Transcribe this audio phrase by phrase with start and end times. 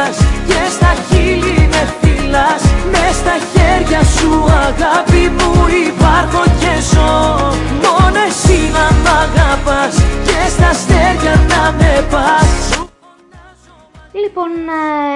[0.00, 0.16] μιλάς
[0.46, 5.52] Και στα χείλη με φυλάς Με στα χέρια σου αγάπη μου
[5.88, 7.38] υπάρχω και ζω.
[7.84, 9.94] Μόνο εσύ να μ' αγαπάς
[10.26, 12.48] Και στα αστέρια να με πας.
[14.12, 14.50] Λοιπόν,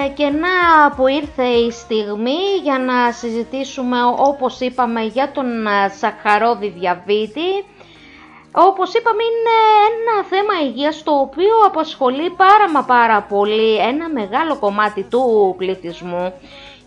[0.04, 5.88] ε, και να που ήρθε η στιγμή για να συζητήσουμε όπως είπαμε για τον ε,
[5.98, 7.48] σαχαρόδι διαβήτη.
[8.56, 9.56] Όπως είπαμε είναι
[9.90, 16.32] ένα θέμα υγείας το οποίο απασχολεί πάρα μα πάρα πολύ ένα μεγάλο κομμάτι του πληθυσμού.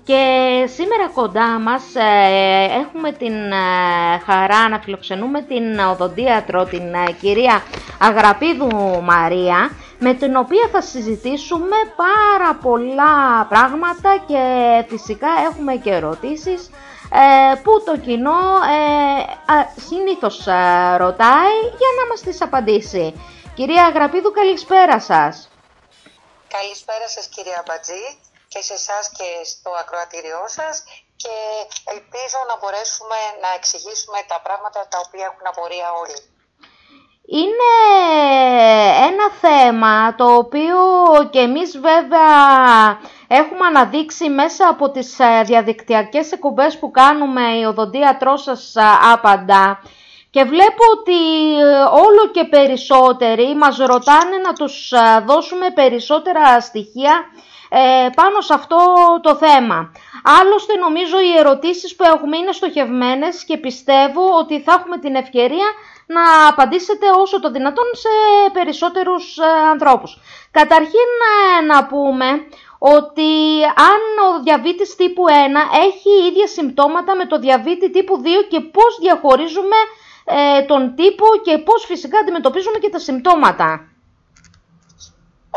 [0.03, 0.21] Και
[0.75, 3.33] σήμερα κοντά μας ε, έχουμε την
[4.25, 6.83] χαρά να φιλοξενούμε την οδοντίατρο, την
[7.21, 7.61] κυρία
[7.99, 14.43] Αγραπίδου Μαρία με την οποία θα συζητήσουμε πάρα πολλά πράγματα και
[14.87, 16.69] φυσικά έχουμε και ερωτήσεις.
[16.69, 16.96] ε,
[17.63, 18.39] που το κοινό
[18.77, 23.21] ε, συνήθως ε, ρωτάει για να μας τις απαντήσει.
[23.55, 25.49] Κυρία Αγραπίδου, καλησπέρα σας.
[26.47, 28.05] Καλησπέρα σας κυρία Μπατζή
[28.47, 30.83] και σε εσάς και στο ακροατήριό σας
[31.23, 31.35] και
[31.93, 36.19] ελπίζω να μπορέσουμε να εξηγήσουμε τα πράγματα τα οποία έχουν απορία όλοι.
[37.39, 37.73] Είναι
[39.09, 40.77] ένα θέμα το οποίο
[41.29, 42.35] και εμείς βέβαια
[43.27, 48.81] έχουμε αναδείξει μέσα από τις ε, διαδικτυακές εκπομπές που κάνουμε η οδοντίατρό σας ε,
[49.13, 49.81] άπαντα
[50.29, 51.19] και βλέπω ότι
[51.59, 54.93] ε, όλο και περισσότεροι μας ρωτάνε να τους
[55.25, 57.25] δώσουμε περισσότερα στοιχεία
[58.15, 58.77] πάνω σε αυτό
[59.21, 59.91] το θέμα.
[60.41, 65.67] Άλλωστε νομίζω οι ερωτήσεις που έχουμε είναι στοχευμένες και πιστεύω ότι θα έχουμε την ευκαιρία
[66.07, 68.09] να απαντήσετε όσο το δυνατόν σε
[68.53, 70.17] περισσότερους ε, ανθρώπους.
[70.51, 71.09] Καταρχήν
[71.61, 72.25] ε, να πούμε
[72.79, 75.31] ότι αν ο διαβήτης τύπου 1
[75.87, 79.79] έχει ίδια συμπτώματα με το διαβήτη τύπου 2 και πώς διαχωρίζουμε
[80.25, 83.69] ε, τον τύπο και πώς φυσικά αντιμετωπίζουμε και τα συμπτώματα.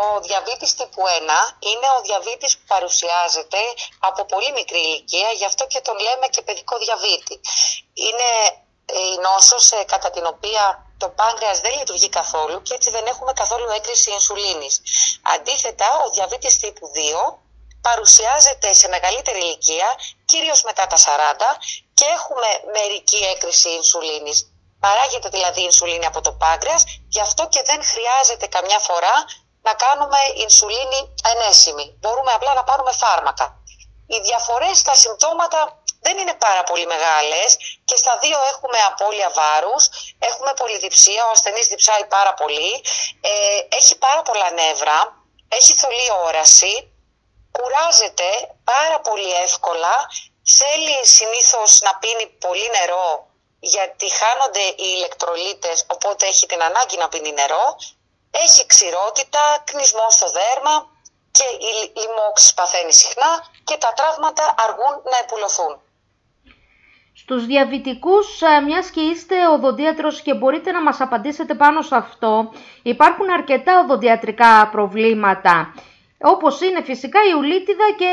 [0.04, 3.60] Ο διαβήτης τύπου 1 είναι ο διαβήτης που παρουσιάζεται
[4.08, 7.36] από πολύ μικρή ηλικία, γι' αυτό και τον λέμε και παιδικό διαβήτη.
[8.06, 8.28] Είναι
[9.04, 13.32] η νόσος ε, κατά την οποία το πάγκρεας δεν λειτουργεί καθόλου και έτσι δεν έχουμε
[13.32, 14.80] καθόλου έκρηση ινσουλίνης.
[15.34, 17.38] Αντίθετα, ο διαβήτης τύπου 2
[17.80, 19.88] παρουσιάζεται σε μεγαλύτερη ηλικία,
[20.24, 21.00] κυρίως μετά τα 40
[21.94, 24.38] και έχουμε μερική έκρηση ινσουλίνης.
[24.80, 29.14] Παράγεται δηλαδή η ινσουλίνη από το πάγκρεας, γι' αυτό και δεν χρειάζεται καμιά φορά
[29.62, 31.96] να κάνουμε ινσουλίνη ενέσιμη.
[32.00, 33.46] Μπορούμε απλά να πάρουμε φάρμακα.
[34.06, 39.88] Οι διαφορές στα συμπτώματα δεν είναι πάρα πολύ μεγάλες και στα δύο έχουμε απώλεια βάρους,
[40.18, 42.72] έχουμε πολυδιψία, ο ασθενής διψάει πάρα πολύ,
[43.20, 44.98] ε, έχει πάρα πολλά νεύρα,
[45.48, 46.74] έχει θολή όραση,
[47.56, 48.30] κουράζεται
[48.64, 49.94] πάρα πολύ εύκολα,
[50.58, 53.28] θέλει συνήθως να πίνει πολύ νερό
[53.60, 57.76] γιατί χάνονται οι ηλεκτρολίτες, οπότε έχει την ανάγκη να πίνει νερό,
[58.30, 60.86] έχει ξηρότητα, κνισμό στο δέρμα
[61.30, 65.82] και η λοιμώξη παθαίνει συχνά και τα τραύματα αργούν να επουλωθούν.
[67.22, 72.52] Στους διαβητικούς, ε, μιας και είστε οδοντίατρος και μπορείτε να μας απαντήσετε πάνω σε αυτό,
[72.82, 75.74] υπάρχουν αρκετά οδοντιατρικά προβλήματα,
[76.20, 78.10] όπως είναι φυσικά η ουλίτιδα και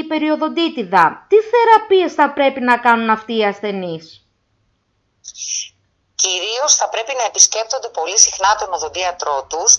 [0.00, 1.26] η περιοδοντίτιδα.
[1.28, 4.26] Τι θεραπείες θα πρέπει να κάνουν αυτοί οι ασθενείς;
[6.24, 9.70] Κυρίως θα πρέπει να επισκέπτονται πολύ συχνά τον οδοντίατρό τους,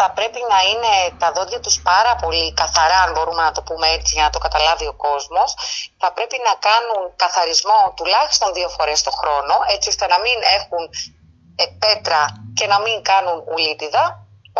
[0.00, 3.86] θα πρέπει να είναι τα δόντια τους πάρα πολύ καθαρά, αν μπορούμε να το πούμε
[3.96, 5.48] έτσι για να το καταλάβει ο κόσμος,
[6.02, 10.82] θα πρέπει να κάνουν καθαρισμό τουλάχιστον δύο φορές το χρόνο, έτσι ώστε να μην έχουν
[11.62, 12.22] ε, πέτρα
[12.58, 14.04] και να μην κάνουν ουλίτιδα.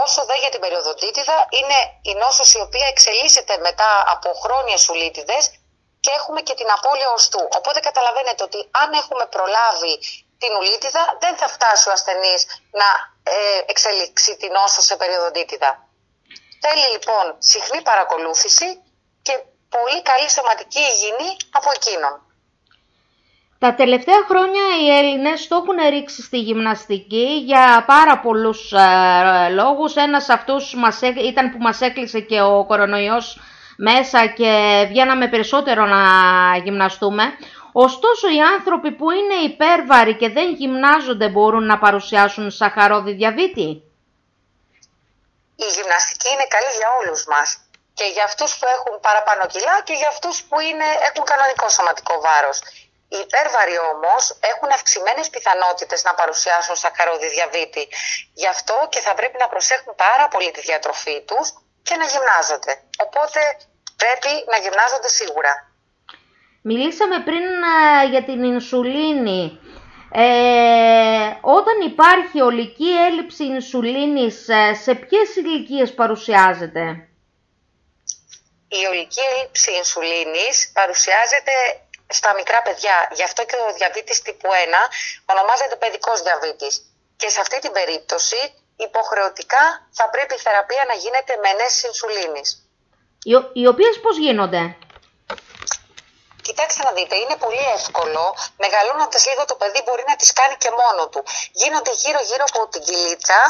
[0.05, 1.79] Όσο δε για την περιοδοντίτιδα, είναι
[2.11, 5.45] η νόσος η οποία εξελίσσεται μετά από χρόνιες ουλίτιδες
[6.01, 7.43] και έχουμε και την απώλεια οστού.
[7.59, 9.95] Οπότε καταλαβαίνετε ότι αν έχουμε προλάβει
[10.43, 12.43] την ουλίτιδα δεν θα φτάσει ο ασθενής
[12.81, 12.89] να
[13.33, 15.71] ε, εξελίξει την νόσο σε περιοδοντίτιδα.
[16.65, 18.69] Θέλει λοιπόν συχνή παρακολούθηση
[19.27, 19.35] και
[19.77, 22.15] πολύ καλή σωματική υγιεινή από εκείνον.
[23.59, 29.97] Τα τελευταία χρόνια οι Έλληνες το έχουν ρίξει στη γυμναστική για πάρα πολλούς ε, λόγους.
[29.97, 33.41] Ένας αυτούς μας, ήταν που μας έκλεισε και ο κορονοϊός
[33.77, 36.03] μέσα και βγαίναμε περισσότερο να
[36.65, 37.23] γυμναστούμε.
[37.85, 43.69] Ωστόσο οι άνθρωποι που είναι υπέρβαροι και δεν γυμνάζονται μπορούν να παρουσιάσουν σαχαρόδι διαβήτη;
[45.65, 47.49] Η γυμναστική είναι καλή για όλους μας
[47.99, 52.15] και για αυτούς που έχουν παραπάνω κιλά και για αυτούς που είναι, έχουν κανονικό σωματικό
[52.27, 52.59] βάρος.
[53.13, 54.23] Οι υπέρβαροι όμως
[54.53, 57.85] έχουν αυξημένες πιθανότητες να παρουσιάσουν σαχαρόδι διαβήτη.
[58.41, 61.47] Γι' αυτό και θα πρέπει να προσέχουν πάρα πολύ τη διατροφή τους
[61.87, 62.73] και να γυμνάζονται.
[63.07, 63.41] Οπότε
[64.03, 65.53] πρέπει να γυμνάζονται σίγουρα.
[66.69, 67.45] Μιλήσαμε πριν
[68.03, 69.61] ε, για την ινσουλίνη.
[70.13, 71.27] Ε,
[71.59, 76.83] όταν υπάρχει ολική έλλειψη ινσουλίνης, ε, σε ποιες ηλικίες παρουσιάζεται;
[78.79, 81.55] η ολική έλλειψη ινσουλίνης παρουσιάζεται
[82.19, 82.97] στα μικρά παιδιά.
[83.19, 84.83] Γι' αυτό και ο διαβήτης τύπου 1
[85.33, 86.75] ονομάζεται παιδικός διαβήτης.
[87.21, 88.41] Και σε αυτή την περίπτωση
[88.77, 89.65] υποχρεωτικά
[89.99, 92.49] θα πρέπει η θεραπεία να γίνεται με ενέσεις ινσουλίνης.
[93.29, 94.63] Οι, οι οποίες πώς γίνονται;
[96.49, 98.23] Κοιτάξτε να δείτε, είναι πολύ εύκολο.
[98.65, 101.21] Μεγαλώνοντας λίγο το παιδί μπορεί να τις κάνει και μόνο του.
[101.53, 103.41] Γίνονται γύρω-γύρω από την κυλίτσα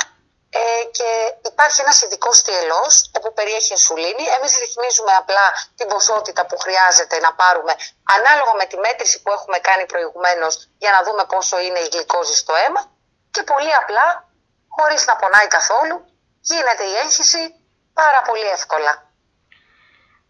[0.50, 1.08] ε, και
[1.50, 4.24] υπάρχει ένας ειδικό στιελός όπου περιέχει ενσουλίνη.
[4.36, 5.46] Εμείς ρυθμίζουμε απλά
[5.76, 7.72] την ποσότητα που χρειάζεται να πάρουμε
[8.16, 12.34] ανάλογα με τη μέτρηση που έχουμε κάνει προηγουμένως για να δούμε πόσο είναι η γλυκόζη
[12.34, 12.80] στο αίμα
[13.30, 14.06] και πολύ απλά,
[14.76, 15.96] χωρίς να πονάει καθόλου,
[16.40, 17.54] γίνεται η έγχυση
[17.94, 19.05] πάρα πολύ εύκολα.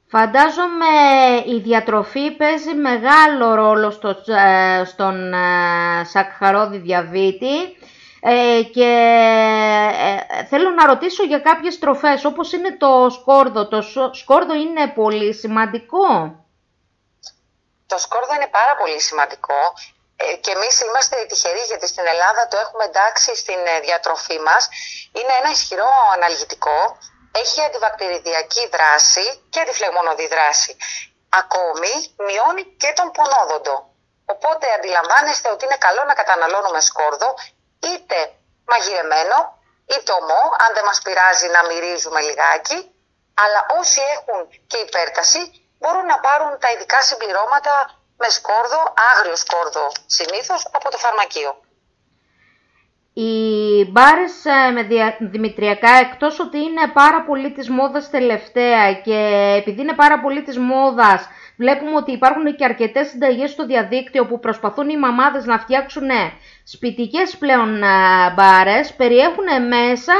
[0.09, 0.87] Φαντάζομαι
[1.47, 7.57] η διατροφή παίζει μεγάλο ρόλο στο, ε, στον ε, σακχαρόδι διαβήτη
[8.21, 8.91] ε, και
[10.49, 13.69] θέλω να ρωτήσω για κάποιες τροφές όπως είναι το σκόρδο.
[13.69, 13.83] Το
[14.13, 16.09] σκόρδο είναι πολύ σημαντικό.
[17.87, 19.61] Το σκόρδο είναι πάρα πολύ σημαντικό
[20.41, 24.69] και εμείς είμαστε τυχεροί γιατί στην Ελλάδα το έχουμε εντάξει στην διατροφή μας.
[25.13, 26.79] Είναι ένα ισχυρό αναλγητικό
[27.41, 30.77] έχει αντιβακτηριδιακή δράση και αντιφλεγμονωδή δράση.
[31.29, 31.93] Ακόμη
[32.27, 33.77] μειώνει και τον πονόδοντο.
[34.25, 37.35] Οπότε αντιλαμβάνεστε ότι είναι καλό να καταναλώνουμε σκόρδο
[37.91, 38.19] είτε
[38.71, 39.39] μαγειρεμένο
[39.93, 42.79] είτε ομό, αν δεν μας πειράζει να μυρίζουμε λιγάκι,
[43.43, 45.41] αλλά όσοι έχουν και υπέρταση
[45.79, 47.75] μπορούν να πάρουν τα ειδικά συμπληρώματα
[48.17, 51.66] με σκόρδο, άγριο σκόρδο συνήθως, από το φαρμακείο.
[53.19, 54.83] Οι μπάρες ε, με
[55.21, 59.19] δημητριακά εκτός ότι είναι πάρα πολύ της μόδας τελευταία και
[59.59, 64.41] επειδή είναι πάρα πολύ της μόδας βλέπουμε ότι υπάρχουν και αρκετές συνταγές στο διαδίκτυο που
[64.41, 66.09] προσπαθούν οι μαμάδες να φτιάξουν
[66.65, 70.15] σπιτικές πλέον ε, μπάρες, περιέχουν μέσα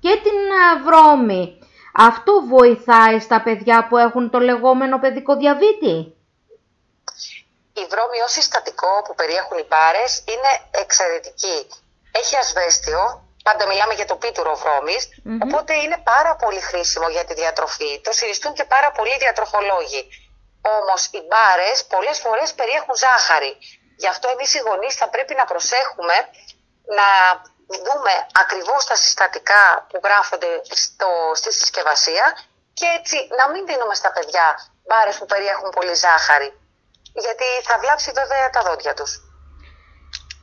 [0.00, 1.58] και την ε, βρώμη.
[1.94, 5.94] Αυτό βοηθάει στα παιδιά που έχουν το λεγόμενο παιδικό διαβήτη;
[7.72, 11.86] Η βρώμη ως συστατικό που περιέχουν οι μπάρες είναι εξαιρετική
[12.20, 13.00] έχει ασβέστιο,
[13.42, 14.54] πάντα μιλάμε για το πίτουρο
[15.42, 18.00] οπότε είναι πάρα πολύ χρήσιμο για τη διατροφή.
[18.00, 20.02] Το συριστούν και πάρα πολλοί διατροφολόγοι.
[20.80, 23.52] Όμως οι μπάρες πολλές φορές περιέχουν ζάχαρη.
[23.96, 26.16] Γι' αυτό εμείς οι γονείς θα πρέπει να προσέχουμε
[26.98, 27.08] να
[27.86, 28.12] δούμε
[28.42, 30.50] ακριβώς τα συστατικά που γράφονται
[30.84, 32.24] στο, στη συσκευασία
[32.78, 34.46] και έτσι να μην δίνουμε στα παιδιά
[34.86, 36.48] μπάρες που περιέχουν πολύ ζάχαρη.
[37.24, 39.12] Γιατί θα βλάψει βέβαια τα δόντια τους.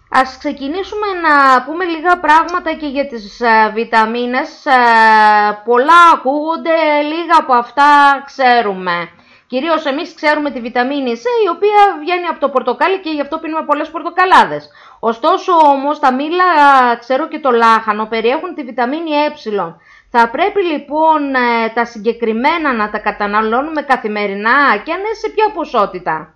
[0.10, 4.66] Ας ξεκινήσουμε να πούμε λίγα πράγματα και για τις ε, βιταμίνες.
[4.66, 4.72] Ε,
[5.66, 7.84] πολλά ακούγονται, λίγα από αυτά
[8.26, 9.10] ξέρουμε.
[9.48, 13.38] Κυρίως εμείς ξέρουμε τη βιταμίνη C, η οποία βγαίνει από το πορτοκάλι και γι' αυτό
[13.38, 14.70] πίνουμε πολλές πορτοκαλάδες.
[15.00, 16.46] Ωστόσο όμως τα μήλα,
[17.00, 19.32] ξέρω και το λάχανο, περιέχουν τη βιταμίνη ε.
[20.10, 25.52] Θα πρέπει λοιπόν ε, τα συγκεκριμένα να τα καταναλώνουμε καθημερινά και αν είναι σε ποια
[25.54, 26.34] ποσότητα;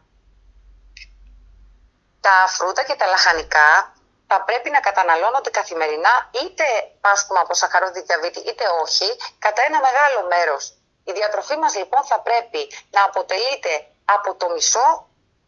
[2.22, 3.94] Τα φρούτα και τα λαχανικά
[4.28, 6.66] θα πρέπει να καταναλώνονται καθημερινά είτε
[7.02, 10.64] πάσχουμε από σαχαρόδι διαβήτη είτε όχι, κατά ένα μεγάλο μέρος.
[11.04, 13.74] Η διατροφή μας λοιπόν θα πρέπει να αποτελείται
[14.06, 14.88] από το μισό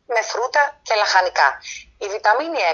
[0.06, 1.50] με φρούτα και λαχανικά.
[1.97, 2.73] Η βιταμίνη ε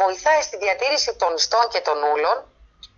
[0.00, 2.36] βοηθάει στη διατήρηση των ιστών και των ούλων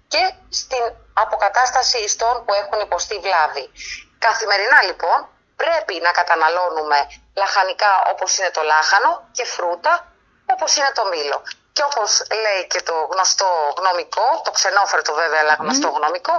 [0.08, 3.70] και στην αποκατάσταση ιστών που έχουν υποστεί βλάβη.
[4.18, 6.98] Καθημερινά λοιπόν πρέπει να καταναλώνουμε
[7.36, 10.13] λαχανικά όπως είναι το λάχανο και φρούτα
[10.54, 11.38] όπως είναι το μήλο.
[11.74, 12.10] Και όπως
[12.44, 13.48] λέει και το γνωστό
[13.78, 16.34] γνωμικό, το ξενόφερτο βέβαια αλλά γνωστό γνωμικό,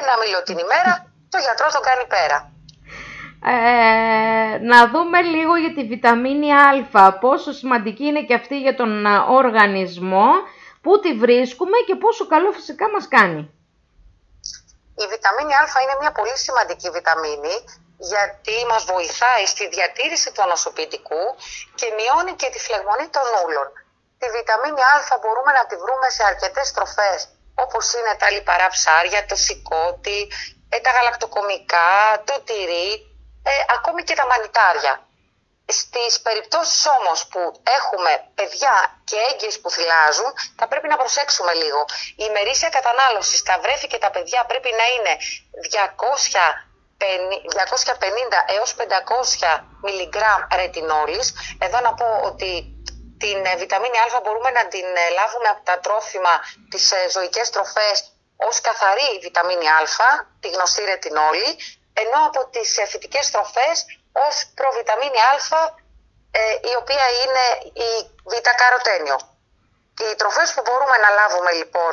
[0.00, 0.92] ένα μήλο την ημέρα,
[1.32, 2.38] το γιατρό τον κάνει πέρα.
[3.54, 9.06] Ε, να δούμε λίγο για τη βιταμίνη Α, πόσο σημαντική είναι και αυτή για τον
[9.40, 10.28] οργανισμό,
[10.82, 13.42] πού τη βρίσκουμε και πόσο καλό φυσικά μας κάνει.
[15.02, 17.54] Η βιταμίνη Α είναι μια πολύ σημαντική βιταμίνη
[17.98, 21.24] γιατί μας βοηθάει στη διατήρηση του ανοσοποιητικού
[21.74, 23.68] και μειώνει και τη φλεγμονή των ούλων.
[24.18, 29.26] Τη βιταμίνη Α μπορούμε να τη βρούμε σε αρκετές τροφές, όπως είναι τα λιπαρά ψάρια,
[29.26, 30.20] το σηκώτη,
[30.68, 32.90] ε, τα γαλακτοκομικά, το τυρί,
[33.42, 34.94] ε, ακόμη και τα μανιτάρια.
[35.68, 37.40] Στις περιπτώσεις όμως που
[37.78, 41.80] έχουμε παιδιά και έγκυες που θυλάζουν, θα πρέπει να προσέξουμε λίγο.
[42.22, 45.12] Η ημερήσια κατανάλωση στα βρέφη και τα παιδιά πρέπει να είναι
[45.70, 46.66] 200
[46.98, 51.32] 250 έως 500 μιλιγκράμμ ρετινόλης.
[51.58, 52.50] Εδώ να πω ότι
[53.18, 56.34] την ε, βιταμίνη Α μπορούμε να την ε, λάβουμε από τα τρόφιμα,
[56.70, 57.96] τις ε, ζωικές τροφές
[58.36, 59.80] ως καθαρή βιταμίνη Α,
[60.40, 61.50] τη γνωστή ρετινόλη,
[62.02, 63.76] ενώ από τις φυτικές τροφές
[64.26, 65.34] ως προβιταμίνη Α,
[66.70, 67.44] η οποία είναι
[67.86, 67.90] η
[68.30, 69.18] β-καροτένιο.
[70.02, 71.92] Οι τροφές που μπορούμε να λάβουμε λοιπόν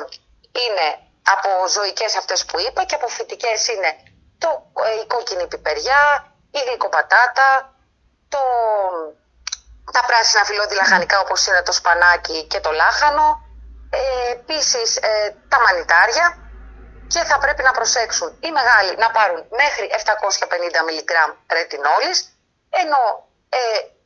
[0.64, 0.88] είναι
[1.34, 3.92] από ζωικές αυτές που είπα και από φυτικές είναι
[4.44, 4.50] το,
[4.88, 6.02] ε, η κόκκινη πιπεριά,
[6.58, 7.48] η γλυκοπατάτα,
[8.34, 8.42] το,
[9.96, 13.26] τα πράσινα φιλόδη λαχανικά όπως είναι το σπανάκι και το λάχανο,
[13.90, 16.28] ε, επίσης ε, τα μανιτάρια
[17.14, 19.86] και θα πρέπει να προσέξουν οι μεγάλοι να πάρουν μέχρι
[20.80, 22.18] 750 μιλιγκράμμ ρετινόλης,
[22.82, 23.04] ενώ
[23.50, 23.60] ε,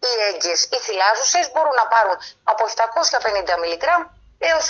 [0.06, 2.18] οι έγκυες, οι θυλάζουσες μπορούν να πάρουν
[2.52, 4.04] από 750 μιλιγκράμμ
[4.50, 4.66] έως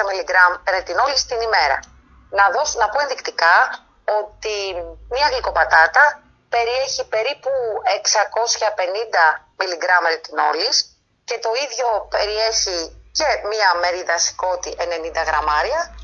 [0.00, 1.78] 1200 μιλιγκράμμ ρετινόλης την ημέρα.
[2.38, 3.54] Να, δώσω, να πω ενδεικτικά
[4.18, 4.56] ότι
[5.14, 7.50] μια γλυκοπατάτα περιέχει περίπου
[8.02, 10.76] 650 μιλιγκράμμ ρετινόλης
[11.24, 12.78] και το ίδιο περιέχει
[13.12, 15.94] και μία μερίδα σηκώτη 90 γραμμάρια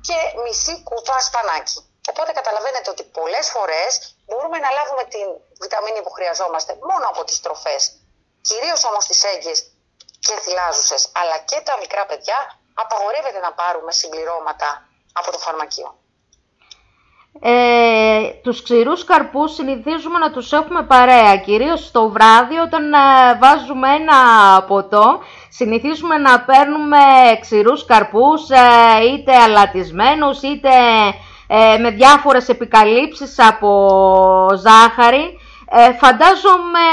[0.00, 1.78] και μισή κούτρα σπανάκι.
[2.10, 5.26] Οπότε καταλαβαίνετε ότι πολλές φορές μπορούμε να λάβουμε την
[5.60, 7.82] βιταμίνη που χρειαζόμαστε μόνο από τις τροφές.
[8.40, 9.58] Κυρίως όμως τις έγκυες
[10.20, 15.97] και θυλάζουσες, αλλά και τα μικρά παιδιά απαγορεύεται να πάρουμε συμπληρώματα από το φαρμακείο.
[17.40, 23.88] Ε, τους ξηρούς καρπούς συνηθίζουμε να τους έχουμε παρέα, κυρίως το βράδυ όταν ε, βάζουμε
[23.94, 24.16] ένα
[24.62, 25.20] ποτό.
[25.48, 26.98] Συνηθίζουμε να παίρνουμε
[27.40, 30.68] ξηρούς καρπούς, ε, είτε αλατισμένους, είτε
[31.46, 33.70] ε, με διάφορες επικαλύψεις από
[34.56, 35.38] ζάχαρη.
[35.70, 36.86] Ε, φαντάζομαι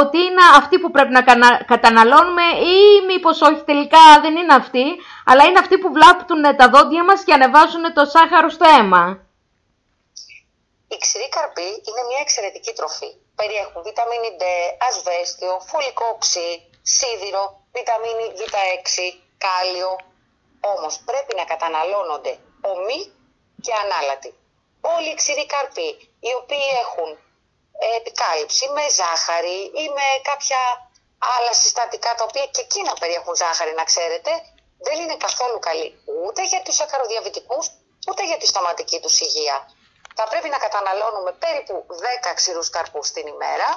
[0.00, 1.22] ότι είναι αυτή που πρέπει να
[1.66, 4.84] καταναλώνουμε ή μήπως όχι τελικά δεν είναι αυτή,
[5.24, 9.30] αλλά είναι αυτοί που βλάπτουν τα δόντια μας και ανεβάζουν το σάχαρο στο αίμα.
[10.94, 13.10] Η ξηρή καρπή είναι μια εξαιρετική τροφή.
[13.40, 14.44] Περιέχουν βιταμίνη D,
[14.88, 16.50] ασβέστιο, φωλικό οξύ,
[16.82, 17.44] σίδηρο,
[17.74, 18.96] βιταμίνη Β6,
[19.44, 19.90] κάλιο.
[20.74, 22.32] Όμως πρέπει να καταναλώνονται
[22.72, 23.00] ομοί
[23.64, 24.30] και ανάλατοι.
[24.94, 25.88] Όλοι οι ξηροί καρποί,
[26.26, 27.10] οι οποίοι έχουν
[27.98, 30.60] επικάλυψη με ζάχαρη ή με κάποια
[31.36, 34.30] άλλα συστατικά τα οποία και εκείνα περιέχουν ζάχαρη να ξέρετε,
[34.86, 35.88] δεν είναι καθόλου καλή
[36.26, 37.66] ούτε για τους σακαροδιαβητικούς
[38.08, 39.56] ούτε για τη στοματική τους υγεία.
[40.18, 43.68] Θα πρέπει να καταναλώνουμε περίπου 10 ξηρούς καρπούς την ημέρα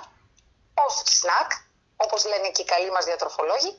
[0.85, 1.49] ως σνακ,
[2.03, 3.71] όπως λένε και οι καλοί μας διατροφολόγοι,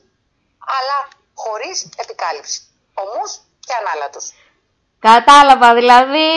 [0.77, 0.97] αλλά
[1.43, 2.59] χωρίς επικάλυψη.
[3.01, 3.31] Ομούς
[3.67, 4.25] και ανάλατους.
[4.99, 6.27] Κατάλαβα, δηλαδή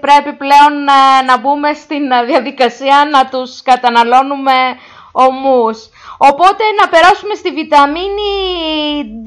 [0.00, 4.56] πρέπει πλέον ε, να μπούμε στην ε, διαδικασία να τους καταναλώνουμε
[5.12, 5.88] ομούς.
[6.18, 8.32] Οπότε να περάσουμε στη βιταμίνη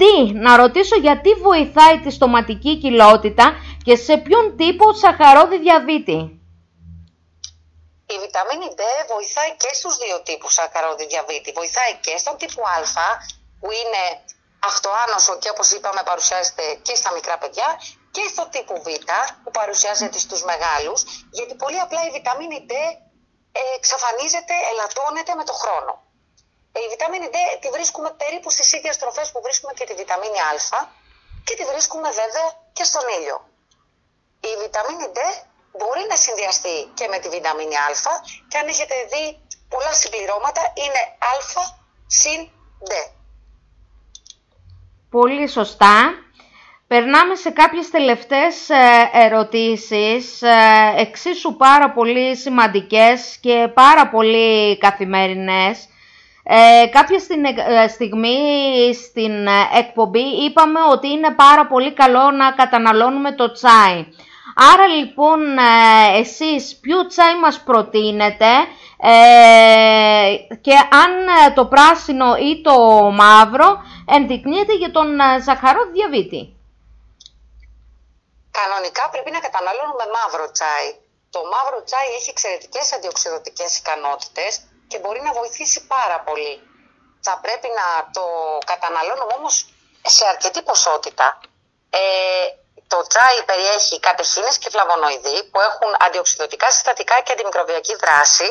[0.00, 0.32] D.
[0.34, 6.18] Να ρωτήσω γιατί βοηθάει τη στοματική κοιλότητα και σε ποιον τύπο σαχαρόδι διαβήτη;
[8.14, 8.82] Η βιταμίνη D
[9.12, 11.52] βοηθάει και στους δύο τύπους σαχαρόδι διαβήτη.
[11.52, 13.08] Βοηθάει και στον τύπο Α
[13.60, 14.02] που είναι
[14.70, 17.68] αυτοάνωσο και όπως είπαμε παρουσιάζεται και στα μικρά παιδιά
[18.10, 18.86] και στο τύπο Β
[19.42, 22.72] που παρουσιάζεται στους μεγάλους, γιατί πολύ απλά η βιταμίνη D
[23.76, 25.92] εξαφανίζεται, ελαττώνεται με το χρόνο.
[26.84, 30.80] Η βιταμίνη D τη βρίσκουμε περίπου στις ίδιες τροφές που βρίσκουμε και τη βιταμίνη Α
[31.46, 33.49] και τη βρίσκουμε βέβαια και στον ήλιο.
[34.48, 35.18] Η βιταμίνη D
[35.78, 37.90] μπορεί να συνδυαστεί και με τη βιταμίνη Α
[38.48, 39.24] και αν έχετε δει
[39.72, 41.34] πολλά συμπληρώματα είναι Α
[42.06, 42.40] συν
[42.88, 42.92] D.
[45.10, 45.96] Πολύ σωστά.
[46.86, 55.88] Περνάμε σε κάποιες τελευταίες ε, ερωτήσεις, ε, εξίσου πάρα πολύ σημαντικές και πάρα πολύ καθημερινές.
[56.42, 57.20] Ε, κάποια
[57.84, 58.38] ε, στιγμή
[58.94, 59.46] στην
[59.78, 64.06] εκπομπή είπαμε ότι είναι πάρα πολύ καλό να καταναλώνουμε το τσάι.
[64.54, 65.40] Άρα λοιπόν
[66.14, 68.46] εσείς ποιο τσάι μας προτείνετε
[70.60, 71.10] και αν
[71.54, 72.76] το πράσινο ή το
[73.10, 75.08] μαύρο ενδεικνύεται για τον
[75.44, 76.54] ζαχαρό διαβήτη.
[78.50, 80.88] Κανονικά πρέπει να καταναλώνουμε μαύρο τσάι.
[81.30, 84.52] Το μαύρο τσάι έχει εξαιρετικές αντιοξυδοτικές ικανότητες
[84.90, 86.54] και μπορεί να βοηθήσει πάρα πολύ.
[87.26, 88.24] Θα πρέπει να το
[88.70, 89.54] καταναλώνουμε όμως
[90.14, 91.26] σε αρκετή ποσότητα.
[91.90, 92.00] Ε,
[92.92, 98.48] το τσάι περιέχει κατεχίνες και φλαβονοειδή που έχουν αντιοξυδοτικά συστατικά και αντιμικροβιακή δράση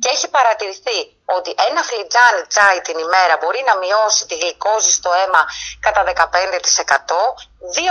[0.00, 0.98] και έχει παρατηρηθεί
[1.36, 5.42] ότι ένα φλιτζάνι τσάι την ημέρα μπορεί να μειώσει τη γλυκόζη στο αίμα
[5.86, 6.14] κατά 15%,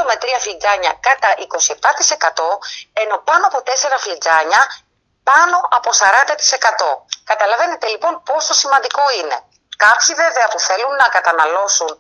[0.02, 2.50] 2 με 3 φλιτζάνια κατά 27%,
[3.04, 3.70] ενώ πάνω από 4
[4.04, 4.62] φλιτζάνια
[5.30, 6.04] πάνω από 40%.
[7.32, 9.38] Καταλαβαίνετε λοιπόν πόσο σημαντικό είναι.
[9.86, 11.92] Κάποιοι βέβαια που θέλουν να καταναλώσουν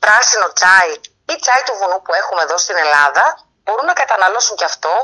[0.00, 0.92] πράσινο τσάι
[1.32, 3.24] ή τσάι του βουνού που έχουμε εδώ στην Ελλάδα
[3.64, 4.94] μπορούν να καταναλώσουν και αυτό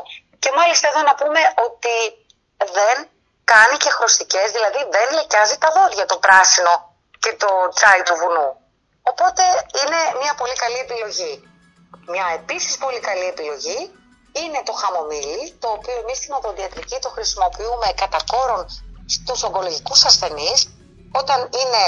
[0.42, 1.96] και μάλιστα εδώ να πούμε ότι
[2.78, 2.96] δεν
[3.52, 6.74] κάνει και χρωστικές, δηλαδή δεν λεκιάζει τα δόντια το πράσινο
[7.22, 8.48] και το τσάι του βουνού.
[9.10, 9.42] Οπότε
[9.80, 11.34] είναι μια πολύ καλή επιλογή.
[12.12, 13.78] Μια επίσης πολύ καλή επιλογή
[14.40, 18.62] είναι το χαμομήλι, το οποίο εμείς στην οδοντιατρική το χρησιμοποιούμε κατά κόρον
[19.14, 20.60] στους ογκολογικούς ασθενείς,
[21.20, 21.82] όταν είναι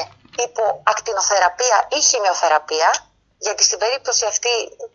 [0.46, 2.90] υπό ακτινοθεραπεία ή χημειοθεραπεία,
[3.46, 4.54] γιατί στην περίπτωση αυτή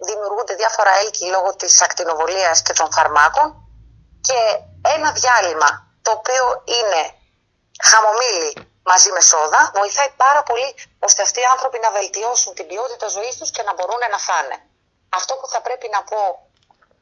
[0.09, 3.47] δημιουργούνται διάφορα έλκη λόγω της ακτινοβολίας και των φαρμάκων
[4.27, 4.39] και
[4.95, 5.69] ένα διάλειμμα
[6.01, 6.45] το οποίο
[6.77, 7.03] είναι
[8.91, 10.69] μαζί με σόδα, βοηθάει πάρα πολύ
[11.07, 14.57] ώστε αυτοί οι άνθρωποι να βελτιώσουν την ποιότητα ζωής τους και να μπορούν να φάνε.
[15.09, 16.21] Αυτό που θα πρέπει να πω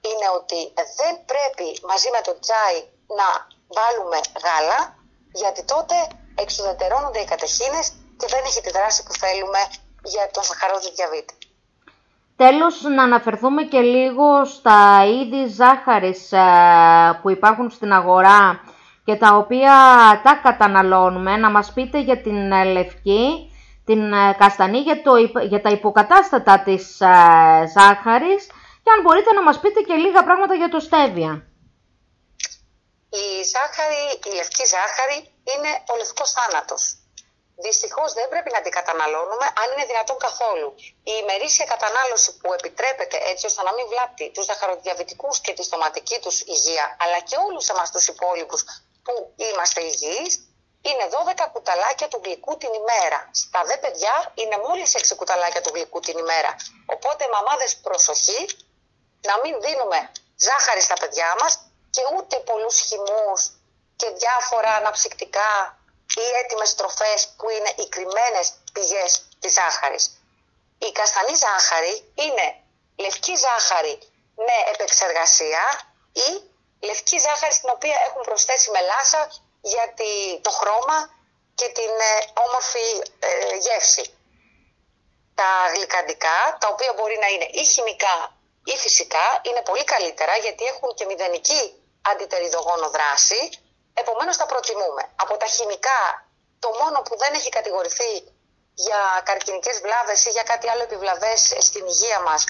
[0.10, 0.60] είναι ότι
[1.00, 2.80] δεν πρέπει μαζί με το τσάι
[3.20, 3.28] να
[3.78, 4.80] βάλουμε γάλα,
[5.42, 5.96] γιατί τότε
[6.44, 7.86] εξουδετερώνονται οι κατεχήνες
[8.20, 9.62] και δεν έχει τη δράση που θέλουμε
[10.04, 11.37] για τον σαχαρόδι διαβήτη.
[12.38, 18.60] Τέλος, να αναφερθούμε και λίγο στα είδη ζάχαρης ε, που υπάρχουν στην αγορά
[19.06, 19.74] και τα οποία
[20.24, 21.38] τα καταναλώνουμε.
[21.38, 23.52] Να μας πείτε για την ε, λευκή,
[23.86, 25.16] την ε, καστανή, για, το,
[25.48, 26.98] για τα υποκατάστατα της
[27.76, 28.46] ζάχαρης
[28.84, 31.48] και αν μπορείτε να μας πείτε και λίγα πράγματα για το στέβια.
[33.10, 34.02] Η ζάχαρη,
[34.32, 35.18] η λευκή ζάχαρη
[35.52, 36.97] είναι ο λευκός θάνατος.
[37.66, 40.76] Δυστυχώς δεν πρέπει να την καταναλώνουμε αν είναι δυνατόν καθόλου.
[41.12, 46.20] Η ημερήσια κατανάλωση που επιτρέπεται έτσι ώστε να μην βλάπτει τους ζαχαροδιαβητικού και τη στοματική
[46.20, 48.62] τους υγεία, αλλά και όλους εμάς τους υπόλοιπους
[49.04, 50.34] που είμαστε υγιείς,
[50.82, 53.30] είναι 12 κουταλάκια του γλυκού την ημέρα.
[53.32, 56.56] Στα δε παιδιά είναι μόλις 6 κουταλάκια του γλυκού την ημέρα.
[56.86, 58.42] Οπότε μαμάδες προσοχή
[59.22, 61.60] να μην δίνουμε ζάχαρη στα παιδιά μας
[61.90, 63.42] και ούτε πολλούς χυμούς
[63.96, 65.77] και διάφορα αναψυκτικά
[66.16, 70.06] ή έτοιμες τροφές που είναι οι κρυμμένες πηγές της ζάχαρης.
[70.78, 72.46] Η καστανή ζάχαρη είναι
[72.96, 74.00] λευκή ζάχαρη
[74.36, 75.64] με επεξεργασία
[76.14, 76.30] ή
[76.80, 79.94] λευκή ζάχαρη στην οποία έχουν προσθέσει μελάσα για
[80.42, 80.98] το χρώμα
[81.56, 82.88] και την ε, όμορφη
[83.20, 84.06] ε, γεύση.
[85.36, 88.18] Τα γλυκαντικά, τα οποία μπορεί να είναι ή χημικά
[88.64, 91.62] ή φυσικά, είναι πολύ καλύτερα γιατί έχουν και μηδενική
[92.02, 93.50] αντιτεριδογόνο δράση
[94.02, 95.04] Επομένως τα προτιμούμε.
[95.24, 96.02] Από τα χημικά,
[96.60, 98.14] το μόνο που δεν έχει κατηγορηθεί
[98.74, 102.46] για καρκινικές βλάβες ή για κάτι άλλο επιβλαβές στην υγεία μας,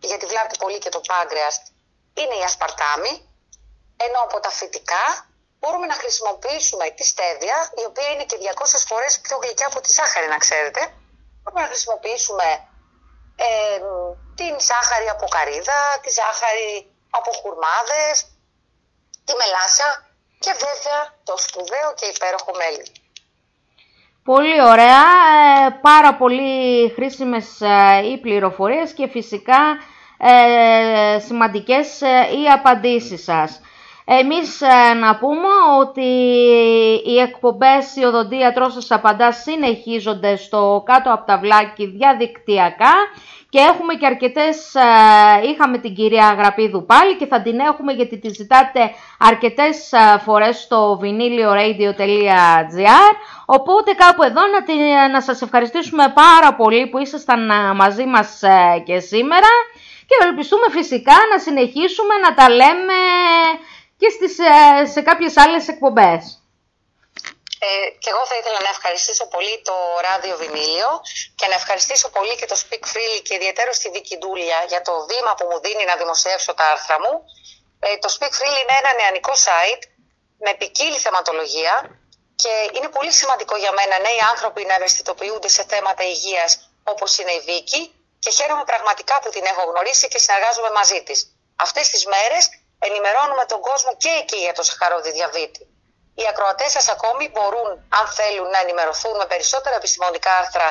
[0.00, 1.62] γιατί βλάπτει πολύ και το πάγκρεας,
[2.14, 3.12] είναι η ασπαρτάμι.
[4.06, 5.04] Ενώ από τα φυτικά
[5.58, 9.92] μπορούμε να χρησιμοποιήσουμε τη στέβια, η οποία είναι και 200 φορές πιο γλυκιά από τη
[9.92, 10.80] ζάχαρη, να ξέρετε.
[11.42, 12.68] Μπορούμε να χρησιμοποιήσουμε
[13.36, 13.80] ε,
[14.34, 18.16] την ζάχαρη από καρύδα, τη ζάχαρη από χουρμάδες,
[19.24, 20.07] τη μελάσα
[20.38, 22.82] και βέβαια το σπουδαίο και υπέροχο μέλι.
[24.24, 25.02] Πολύ ωραία,
[25.66, 29.60] ε, πάρα πολύ χρήσιμες ε, οι πληροφορίες και φυσικά
[30.18, 32.00] ε, σημαντικές
[32.40, 33.60] οι απαντήσεις σας.
[34.10, 34.60] Εμείς
[35.00, 35.48] να πούμε
[35.80, 36.10] ότι
[37.04, 42.92] οι εκπομπές «Η Οδοντία Τρώσος Απαντάς» συνεχίζονται στο κάτω από τα βλάκι διαδικτυακά
[43.48, 48.18] και έχουμε και αρκετές, ε, είχαμε την κυρία Αγραπίδου πάλι και θα την έχουμε γιατί
[48.18, 53.12] τη ζητάτε αρκετές ε, φορές στο vinilioradio.gr
[53.46, 54.76] οπότε κάπου εδώ να, την,
[55.12, 58.40] να σας ευχαριστήσουμε πάρα πολύ που ήσασταν ε, μαζί μας
[58.84, 59.48] και σήμερα
[60.06, 62.94] και ελπιστούμε φυσικά να συνεχίσουμε να τα λέμε
[64.00, 64.34] και στις,
[64.92, 66.22] σε κάποιες άλλες εκπομπές.
[67.66, 69.76] Ε, και εγώ θα ήθελα να ευχαριστήσω πολύ το
[70.08, 70.90] ράδιο Βινίλιο
[71.38, 74.94] και να ευχαριστήσω πολύ και το Speak Freely και ιδιαίτερα στη Δίκη Ντούλια για το
[75.10, 77.14] βήμα που μου δίνει να δημοσιεύσω τα άρθρα μου.
[77.86, 79.82] Ε, το Speak Freely είναι ένα νεανικό site
[80.44, 81.74] με ποικίλη θεματολογία
[82.42, 86.50] και είναι πολύ σημαντικό για μένα νέοι άνθρωποι να ευαισθητοποιούνται σε θέματα υγείας
[86.92, 87.80] όπως είναι η Βίκη
[88.18, 91.18] και χαίρομαι πραγματικά που την έχω γνωρίσει και συνεργάζομαι μαζί της.
[91.56, 92.42] Αυτές τις μέρες
[92.78, 95.62] ενημερώνουμε τον κόσμο και εκεί για το σαχαρόδι διαβήτη.
[96.14, 100.68] Οι ακροατές σας ακόμη μπορούν, αν θέλουν, να ενημερωθούν με περισσότερα επιστημονικά άρθρα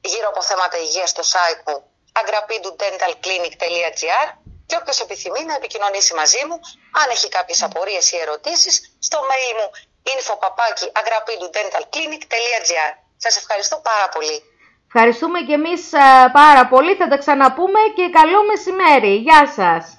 [0.00, 1.76] γύρω από θέματα υγείας στο site μου
[2.20, 4.26] agrapidudentalclinic.gr
[4.68, 6.56] και όποιος επιθυμεί να επικοινωνήσει μαζί μου,
[7.00, 9.68] αν έχει κάποιες απορίες ή ερωτήσεις, στο mail μου
[10.14, 14.42] info.agrapidudentalclinic.gr Σας ευχαριστώ πάρα πολύ.
[14.86, 16.94] Ευχαριστούμε και εμείς ε, πάρα πολύ.
[16.94, 19.14] Θα τα ξαναπούμε και καλό μεσημέρι.
[19.16, 19.97] Γεια σας.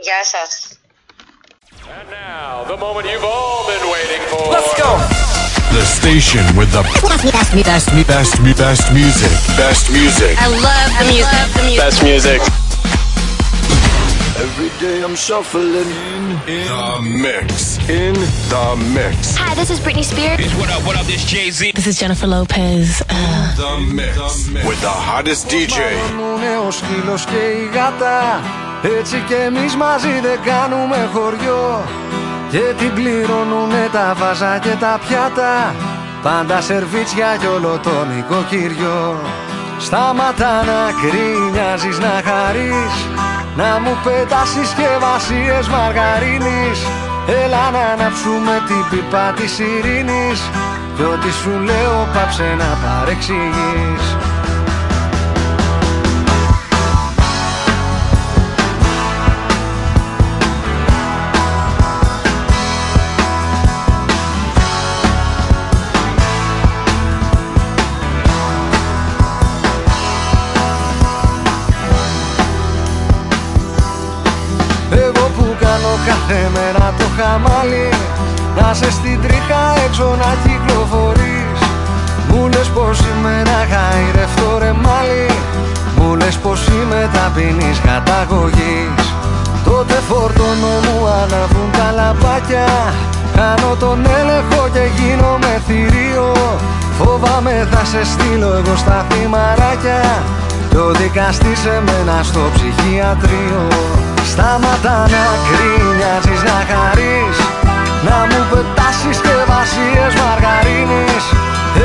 [0.00, 0.50] Γεια σας.
[1.98, 4.42] And now, the moment you've all been waiting for.
[4.56, 4.90] Let's go.
[5.78, 9.32] The station with the best, best, best, best, best music.
[9.56, 10.34] Best music.
[10.38, 11.32] I love the music.
[11.32, 11.80] Love the music.
[11.84, 12.40] Best music.
[14.46, 15.90] Every day I'm shuffling
[16.46, 17.78] In the mix.
[17.88, 18.14] In
[18.52, 19.36] the mix.
[19.36, 20.52] Hi, this is Britney Spears.
[20.54, 21.72] What up, what up, this Jay-Z.
[21.72, 23.02] This is Jennifer Lopez.
[23.08, 24.16] Uh, The mix.
[24.68, 25.76] With the hottest DJ.
[28.77, 31.83] Ο νέος σκύλος και η γάτα Έτσι κι εμείς μαζί δεν κάνουμε χωριό.
[32.49, 35.75] Και την πληρώνουνε τα βάζα και τα πιάτα.
[36.23, 39.21] Πάντα σερβίτσια κι όλο το νοικοκυριό
[39.79, 42.95] Σταματά να κρίνιαζεις να χαρείς.
[43.55, 46.79] Να μου πετάς συσκευασίες μαργαρίνης.
[47.43, 50.39] Έλα να αναψούμε την πίπα της ειρήνης.
[50.95, 54.26] Κι ό,τι σου λέω πάψε να παρεξηγείς
[76.07, 77.89] κάθε μέρα το χαμάλι.
[78.57, 81.59] Να σε στην τρίχα έξω να κυκλοφορείς.
[82.29, 85.25] Μου λες πως είμαι ένα χαϊρευτό ρε μάλι.
[85.97, 89.03] Μου λες πως είμαι ταπεινής καταγωγής.
[89.65, 92.67] Τότε φορτώνω μου αναβούν τα λαμπάκια.
[93.35, 96.33] Κάνω τον έλεγχο και γίνομαι θηρίο.
[96.99, 100.01] Φόβαμαι θα σε στείλω εγώ στα θυμαράκια.
[100.73, 103.67] Το δικαστής σε μένα στο ψυχιατρίο
[104.37, 107.37] Στάματα να κρίνιαζεις να χαρείς.
[108.07, 111.25] Να μου πετάσεις και βασίες μαργαρίνης.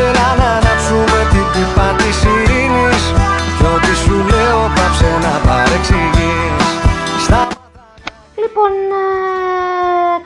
[0.04, 3.02] Έλα να ανάψουμε την πίπα της ειρήνης.
[3.56, 7.22] Κι ό,τι σου λέω πάψε να παρεξηγείς.
[8.42, 9.14] Λοιπόν, ε,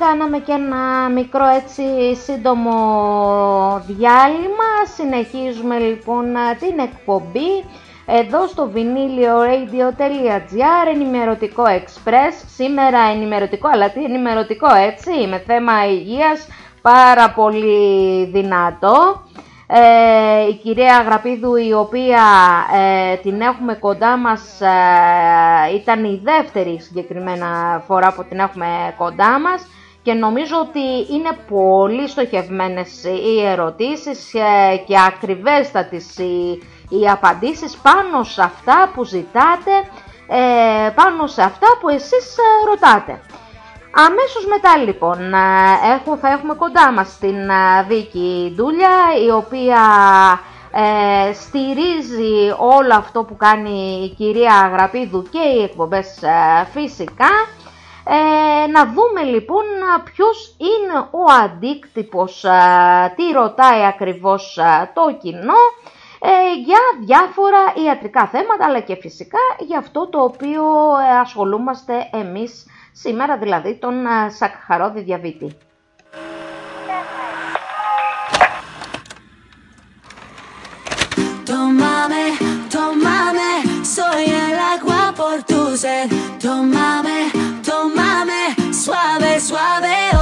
[0.03, 0.83] κάναμε και ένα
[1.19, 1.85] μικρό έτσι
[2.25, 2.79] σύντομο
[3.87, 4.71] διάλειμμα.
[4.97, 6.25] Συνεχίζουμε λοιπόν
[6.63, 7.51] την εκπομπή
[8.07, 12.33] εδώ στο vinylioradio.gr ενημερωτικό express.
[12.55, 16.49] Σήμερα ενημερωτικό, αλλά τι ενημερωτικό έτσι, με θέμα υγείας
[16.83, 19.23] πάρα πολύ δυνατό.
[19.69, 22.23] Ε, η κυρία Γραπίδου η οποία
[22.77, 24.67] ε, την έχουμε κοντά μας ε,
[25.75, 28.67] ήταν η δεύτερη συγκεκριμένα φορά που την έχουμε
[28.97, 29.67] κοντά μας
[30.03, 34.31] και νομίζω ότι είναι πολύ στοχευμένες οι ερωτήσεις
[34.87, 39.73] και ακριβέστατες οι, οι απαντήσεις πάνω σε αυτά που ζητάτε,
[40.95, 42.37] πάνω σε αυτά που εσείς
[42.69, 43.21] ρωτάτε.
[43.99, 45.33] Αμέσως μετά λοιπόν
[45.95, 47.37] έχω, θα έχουμε κοντά μας την
[47.89, 48.97] Βίκη Ντούλια
[49.27, 49.81] η οποία
[50.79, 57.31] ε, στηρίζει όλο αυτό που κάνει η κυρία Αγραπίδου και οι εκπομπές ε, φυσικά.
[58.09, 59.65] Ε, να δούμε λοιπόν
[60.05, 62.45] ποιος είναι ο αντίκτυπος,
[63.17, 64.59] τι ρωτάει ακριβώς
[64.95, 65.63] το κοινό
[66.65, 70.65] για διάφορα ιατρικά θέματα αλλά και φυσικά για αυτό το οποίο
[71.21, 73.95] ασχολούμαστε εμείς σήμερα δηλαδή τον
[74.39, 75.57] σακχαρόδι διαβήτη.
[81.49, 82.25] Tómame,
[82.75, 83.51] tómame,
[83.95, 86.09] soy el agua por tu sed.
[86.47, 87.19] Tómame,
[87.69, 90.16] tómame, suave, suave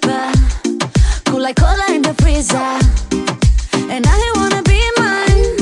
[0.00, 0.32] keeper,
[1.26, 2.56] cool like cola in the freezer.
[3.90, 5.56] And I didn't wanna be mine,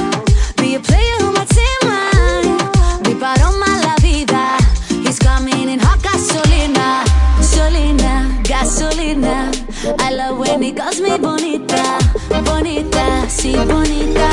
[0.57, 3.03] be a player who might say mine.
[3.03, 4.59] Be part of my la vida.
[5.05, 7.05] He's coming in hot gasolina,
[7.39, 9.53] gasolina, gasolina.
[10.01, 11.99] I love when he calls me bonita,
[12.45, 14.31] bonita, si bonita.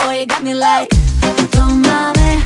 [0.00, 0.88] Oh, you got me like,
[1.52, 2.42] tómame,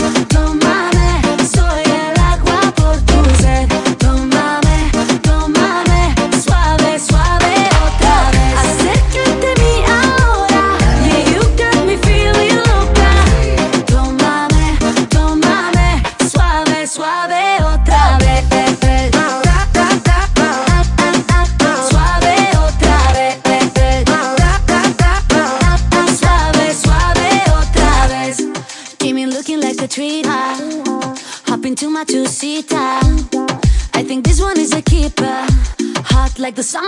[36.59, 36.88] the sun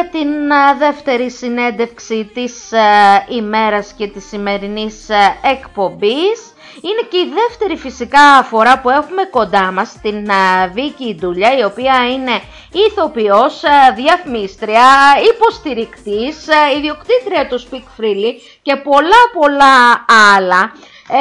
[0.00, 2.78] για την ε, δεύτερη συνέντευξη της ε,
[3.28, 6.38] ημέρας και της σημερινής ε, εκπομπής.
[6.80, 11.64] Είναι και η δεύτερη φυσικά φορά που έχουμε κοντά μας την ε, Βίκη Ντουλιά η
[11.64, 12.40] οποία είναι
[12.72, 14.88] ηθοποιός, ε, διαφημίστρια,
[15.34, 18.32] υποστηρικτής, ε, ιδιοκτήτρια του Speak Freely
[18.62, 20.04] και πολλά πολλά
[20.36, 20.72] άλλα.
[21.08, 21.20] Ε,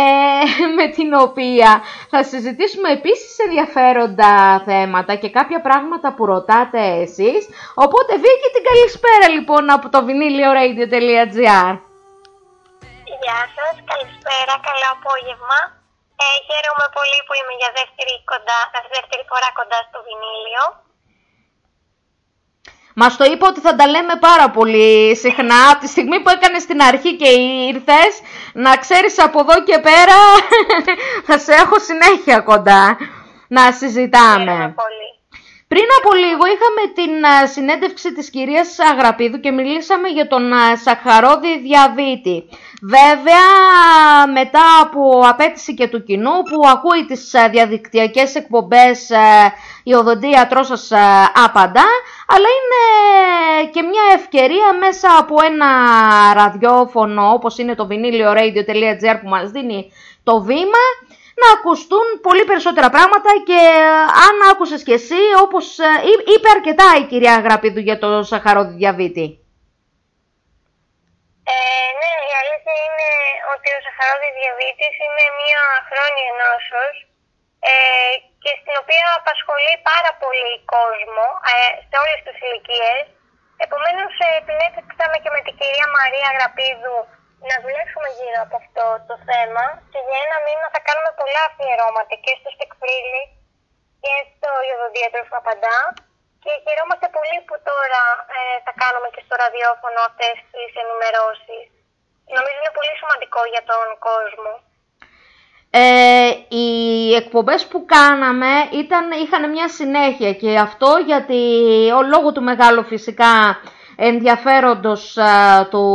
[0.77, 4.33] με την οποία θα συζητήσουμε επίσης ενδιαφέροντα
[4.65, 7.41] θέματα και κάποια πράγματα που ρωτάτε εσείς.
[7.85, 11.73] Οπότε Βίκη την καλησπέρα λοιπόν από το vinylioradio.gr
[13.23, 15.59] Γεια σας, καλησπέρα, καλό απόγευμα.
[16.23, 18.59] Ε, χαίρομαι πολύ που είμαι για δεύτερη, κοντά,
[18.97, 20.63] δεύτερη φορά κοντά στο βινίλιο.
[22.99, 25.69] Μας το είπα ότι θα τα λέμε πάρα πολύ συχνά.
[25.71, 27.29] Από τη στιγμή που έκανες στην αρχή και
[27.73, 28.11] ήρθες,
[28.53, 30.17] να ξέρεις από εδώ και πέρα
[31.27, 32.97] θα σε έχω συνέχεια κοντά
[33.47, 34.73] να συζητάμε.
[34.81, 35.06] πολύ.
[35.67, 40.75] Πριν από λίγο είχαμε την ε, συνέντευξη της κυρίας Αγραπίδου και μιλήσαμε για τον ε,
[40.75, 42.43] σαχαρόδι διαβήτη.
[42.81, 43.47] Βέβαια,
[44.33, 49.09] μετά από απέτηση και του κοινού που ακούει τις ε, διαδικτυακές εκπομπές
[49.83, 50.91] η οδοντία σας
[51.45, 51.85] άπαντα,
[52.27, 55.67] αλλά είναι και μια ευκαιρία μέσα από ένα
[56.33, 59.91] ραδιόφωνο όπως είναι το vinylioradio.gr που μας δίνει
[60.23, 60.83] το βήμα
[61.41, 63.61] να ακουστούν πολύ περισσότερα πράγματα και
[64.27, 65.91] αν άκουσες και εσύ, όπως ε,
[66.33, 69.27] είπε αρκετά η κυρία Γραπίδου για το σαχαροδιαβήτη.
[71.53, 73.09] Ε, ναι, η αλήθεια είναι
[73.53, 76.95] ότι ο σαχαρόδι διαβήτης είναι μια χρόνια νόσος
[77.69, 77.73] ε,
[78.43, 81.55] και στην οποία απασχολεί πάρα πολύ κόσμο ε,
[81.87, 83.05] σε όλες τις ηλικίες.
[83.65, 84.29] Επομένως, ε,
[85.23, 86.97] και με την κυρία Μαρία Γραπίδου
[87.49, 92.13] να δουλέψουμε γύρω από αυτό το θέμα και για ένα μήνα θα κάνουμε πολλά αφιερώματα
[92.23, 93.23] και στο Στεκφρίλι
[94.03, 95.79] και στο Ιωδοδίατρο Παπαντά
[96.43, 98.03] και χαιρόμαστε πολύ που τώρα
[98.35, 101.63] ε, θα κάνουμε και στο ραδιόφωνο αυτές τις ενημερώσεις.
[102.35, 104.51] Νομίζω είναι πολύ σημαντικό για τον κόσμο.
[105.69, 106.69] Ε, οι
[107.21, 111.41] εκπομπές που κάναμε ήταν, είχαν μια συνέχεια και αυτό γιατί
[111.97, 113.33] ο λόγο του μεγάλου φυσικά
[113.99, 115.17] ενδιαφέροντος
[115.69, 115.85] του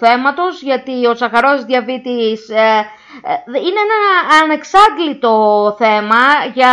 [0.00, 2.86] θέματος γιατί ο σαχαρός διαβήτης ε,
[3.24, 4.00] ε, είναι ένα
[4.42, 5.34] ανεξάγκλητο
[5.78, 6.72] θέμα για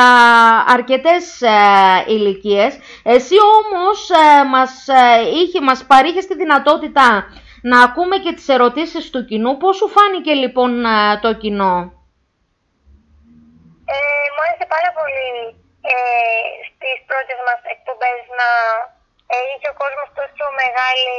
[0.67, 1.51] αρκετές ε,
[2.07, 2.77] ηλικίες.
[3.03, 4.09] Εσύ όμως
[4.49, 4.85] μας,
[5.33, 7.25] είχε, μας παρήχες τη δυνατότητα
[7.61, 9.57] να ακούμε και τις ερωτήσεις του κοινού.
[9.57, 10.83] Πώς σου φάνηκε λοιπόν
[11.21, 11.75] το κοινό;
[13.93, 15.29] Ε, μου άρεσε πάρα πολύ
[15.91, 15.95] ε,
[16.67, 18.49] στις πρώτες μας εκπομπές να
[18.81, 19.00] ε,
[19.51, 21.17] είχε ο κόσμος τόσο μεγάλη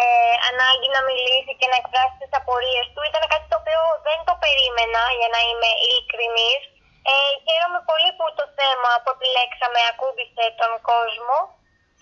[0.00, 3.00] ε, ανάγκη να μιλήσει και να εκφράσει τις απορίες του.
[3.10, 6.62] Ήταν κάτι το οποίο δεν το περίμενα, για να είμαι ειλικρινής.
[7.10, 7.12] Ε,
[7.44, 11.38] χαίρομαι πολύ που το θέμα που επιλέξαμε ακούμπησε τον κόσμο.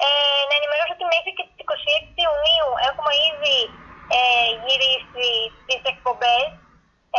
[0.04, 3.58] Ε, να ενημερώσω ότι μέχρι και στις 26 Ιουνίου έχουμε ήδη
[4.16, 5.30] ε, γυρίσει
[5.68, 6.48] τις εκπομπές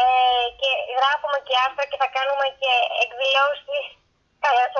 [0.01, 3.85] ε, και γράφουμε και άρθρα και θα κάνουμε και εκδηλώσεις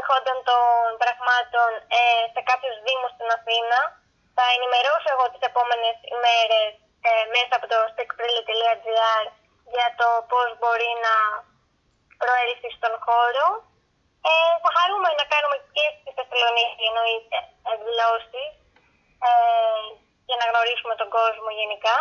[0.06, 0.68] εχόντων των
[1.02, 2.02] πραγμάτων ε,
[2.34, 3.80] σε κάποιους δήμους στην Αθήνα.
[4.38, 6.70] Θα ενημερώσω εγώ τις επόμενες ημέρες
[7.08, 9.24] ε, μέσα από το stickprilly.gr
[9.76, 11.16] για το πώς μπορεί να
[12.22, 13.48] προέλθει στον χώρο.
[14.30, 14.32] Ε,
[14.64, 17.38] θα χαρούμε να κάνουμε και στη Θεσσαλονίκη εννοείται
[17.74, 18.52] εκδηλώσεις
[19.28, 19.32] ε,
[20.28, 21.98] για να γνωρίσουμε τον κόσμο γενικά.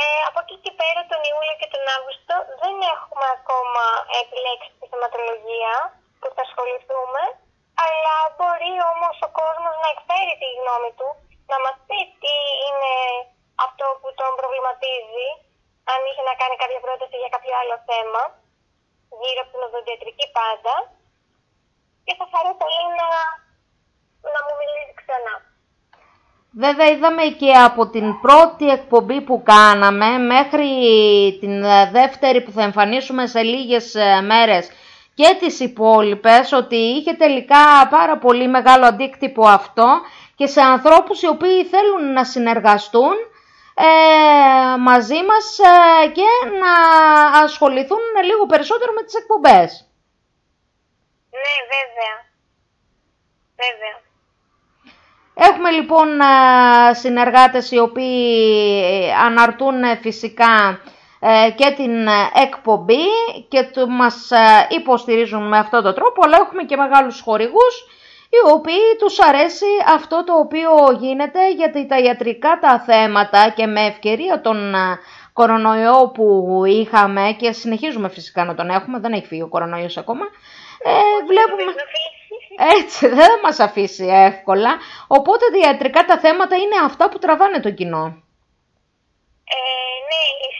[0.00, 3.84] Ε, από εκεί και πέρα τον Ιούλιο και τον Αύγουστο δεν έχουμε ακόμα
[4.20, 5.74] επιλέξει τη θεματολογία
[6.22, 7.22] που θα ασχοληθούμε,
[7.86, 11.08] αλλά μπορεί όμως ο κόσμος να εκφέρει τη γνώμη του,
[11.52, 12.94] να μας πει τι είναι
[13.66, 15.28] αυτό που τον προβληματίζει,
[15.92, 18.22] αν είχε να κάνει κάποια πρόταση για κάποιο άλλο θέμα,
[19.20, 20.74] γύρω από την οδοντιατρική πάντα,
[22.04, 23.08] και θα χαρώ πολύ να,
[24.34, 25.34] να μου μιλήσει ξανά.
[26.64, 30.68] Βέβαια είδαμε και από την πρώτη εκπομπή που κάναμε μέχρι
[31.40, 31.54] την
[31.92, 34.70] δεύτερη που θα εμφανίσουμε σε λίγες ε, μέρες
[35.14, 40.00] και τις υπόλοιπες ότι είχε τελικά πάρα πολύ μεγάλο αντίκτυπο αυτό
[40.34, 43.14] και σε ανθρώπους οι οποίοι θέλουν να συνεργαστούν
[43.74, 46.28] ε, μαζί μας ε, και
[46.60, 46.72] να
[47.40, 49.86] ασχοληθούν λίγο περισσότερο με τις εκπομπές.
[51.30, 52.16] Ναι, βέβαια.
[53.62, 54.00] Βέβαια.
[55.34, 60.91] Έχουμε λοιπόν ε, συνεργάτες οι οποίοι αναρτούν φυσικά ε,
[61.54, 63.06] και την ε, εκπομπή
[63.48, 67.86] και μας ε, υποστηρίζουν με αυτόν τον τρόπο, αλλά έχουμε και μεγάλους χορηγούς
[68.28, 73.86] οι οποίοι τους αρέσει αυτό το οποίο γίνεται γιατί τα ιατρικά τα θέματα και με
[73.86, 74.74] ευκαιρία τον
[75.32, 80.24] κορονοϊό που είχαμε και συνεχίζουμε φυσικά να τον έχουμε, δεν έχει φύγει ο κορονοϊός ακόμα,
[80.84, 81.72] ε, βλέπουμε...
[82.78, 87.70] Έτσι, δεν μας αφήσει εύκολα, οπότε τα ιατρικά τα θέματα είναι αυτά που τραβάνε το
[87.70, 88.04] κοινό.
[89.44, 89.58] Ε,
[90.08, 90.51] ναι,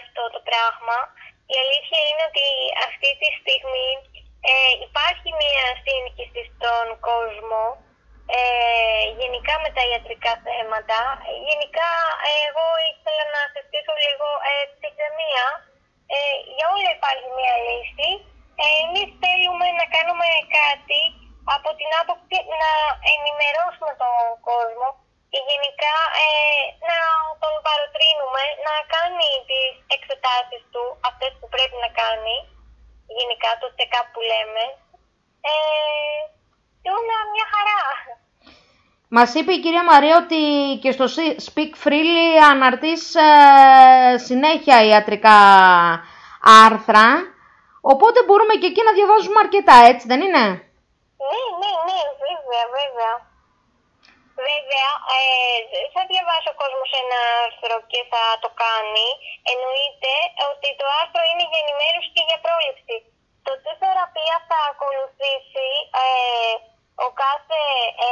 [0.00, 0.98] αυτό το πράγμα.
[1.52, 2.46] Η αλήθεια είναι ότι
[2.88, 3.90] αυτή τη στιγμή
[4.50, 7.64] ε, υπάρχει μια σύγχυση στον κόσμο
[8.36, 8.40] ε,
[9.20, 11.00] γενικά με τα ιατρικά θέματα.
[11.48, 11.90] Γενικά
[12.46, 14.88] εγώ ήθελα να συζητήσω λίγο ε, τη
[16.14, 18.10] ε, για όλα υπάρχει μια λύση.
[18.62, 20.28] Ε, εμείς θέλουμε να κάνουμε
[20.58, 21.02] κάτι
[21.56, 22.72] από την άποψη να
[23.14, 24.16] ενημερώσουμε τον
[24.48, 24.88] κόσμο
[25.32, 26.28] και γενικά ε,
[26.88, 26.98] να
[27.42, 29.74] τον παροτρύνουμε να κάνει τις
[30.22, 32.36] εξετάσεις του, αυτές που πρέπει να κάνει,
[33.18, 34.64] γενικά το check-up που λέμε,
[35.50, 35.54] ε,
[36.82, 37.80] και όλα μια χαρά.
[39.16, 40.40] Μας είπε η κυρία Μαρία ότι
[40.82, 41.06] και στο
[41.46, 43.28] Speak Freely αναρτείς ε,
[44.28, 45.38] συνέχεια ιατρικά
[46.66, 47.08] άρθρα,
[47.80, 50.44] οπότε μπορούμε και εκεί να διαβάζουμε αρκετά, έτσι δεν είναι;
[51.30, 53.14] Ναι, ναι, ναι, βέβαια, βέβαια.
[54.40, 55.22] Βέβαια, ε,
[55.94, 59.08] θα διαβάσει ο κόσμος ένα άρθρο και θα το κάνει.
[59.52, 60.12] Εννοείται
[60.50, 62.96] ότι το άρθρο είναι για ενημέρωση και για πρόληψη.
[63.46, 65.68] Το τι θεραπεία θα ακολουθήσει
[66.02, 66.54] ε,
[67.06, 67.62] ο κάθε
[68.06, 68.08] ε,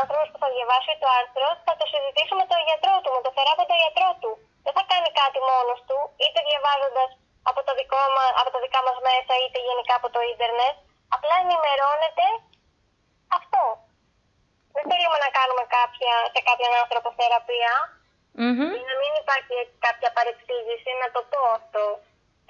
[0.00, 3.34] άνθρωπος που θα διαβάσει το άρθρο θα το συζητήσει με τον γιατρό του, με τον
[3.38, 4.30] θεράποντα γιατρό του.
[4.64, 7.10] Δεν θα κάνει κάτι μόνος του, είτε διαβάζοντας
[7.50, 10.76] από, το δικό μα- από τα δικά μας μέσα, είτε γενικά από το ίντερνετ.
[11.16, 12.26] Απλά ενημερώνεται
[13.38, 13.62] αυτό.
[14.74, 17.72] Δεν θέλουμε να κάνουμε κάποια, σε κάποιον άνθρωπο θεραπεία
[18.42, 18.60] Μμμ.
[18.74, 21.84] για να μην υπάρχει έτσι κάποια παρεξήγηση, να το πω αυτό.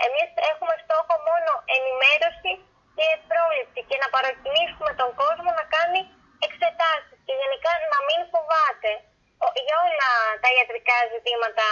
[0.06, 2.52] Εμείς έχουμε στόχο μόνο ενημέρωση
[2.96, 6.00] και πρόληψη και να παρακινήσουμε τον κόσμο να κάνει
[6.46, 8.92] εξετάσεις και γενικά να μην φοβάται.
[9.44, 10.10] Ο- Για όλα
[10.42, 11.66] τα ιατρικά ζητήματα